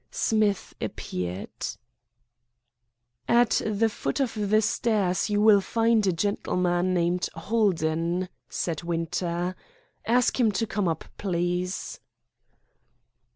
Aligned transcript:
Smith 0.09 0.73
appeared. 0.81 1.51
"At 3.27 3.61
the 3.63 3.87
foot 3.87 4.19
of 4.19 4.33
the 4.33 4.63
stairs 4.63 5.29
you 5.29 5.39
will 5.39 5.61
find 5.61 6.07
a 6.07 6.11
gentleman 6.11 6.95
named 6.95 7.29
Holden," 7.35 8.27
said 8.49 8.81
Winter. 8.81 9.55
"Ask 10.07 10.39
him 10.39 10.51
to 10.53 10.65
come 10.65 10.87
up, 10.87 11.05
please." 11.19 11.99